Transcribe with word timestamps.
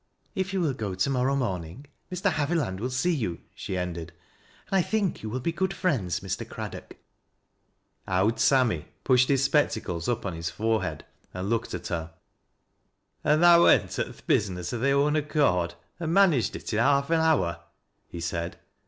"If 0.33 0.51
you 0.51 0.61
will 0.61 0.73
go 0.73 0.95
to 0.95 1.09
morrow 1.11 1.35
morning, 1.35 1.85
Mr. 2.11 2.31
Haviland 2.31 2.79
will 2.79 2.89
Bee 3.03 3.13
you,'' 3.15 3.41
she 3.53 3.77
ended; 3.77 4.11
"and 4.65 4.77
I 4.77 4.81
think 4.81 5.21
you 5.21 5.29
will 5.29 5.39
be 5.41 5.51
good 5.51 5.73
frifends, 5.75 6.21
Mr. 6.21 6.43
Craddock."" 6.49 6.97
Owd 8.19 8.39
Sammy" 8.39 8.87
pushed 9.03 9.27
his 9.27 9.43
spectacles 9.43 10.09
up 10.09 10.25
on 10.25 10.33
his 10.33 10.49
forehead, 10.49 11.05
and 11.35 11.51
looked 11.51 11.75
at 11.75 11.89
her." 11.89 12.15
An' 13.23 13.41
tha 13.41 13.61
went 13.61 13.99
at 13.99 14.07
th' 14.17 14.25
business 14.25 14.73
o' 14.73 14.79
thy 14.79 14.89
own 14.89 15.13
acccrd 15.13 15.75
an" 15.99 16.09
managt 16.13 16.55
it 16.55 16.73
i' 16.73 16.77
haaf 16.77 17.11
an 17.11 17.19
hour!" 17.19 17.59
he 18.07 18.19
said. 18.19 18.57